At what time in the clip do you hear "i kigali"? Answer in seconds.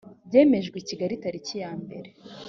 0.79-1.15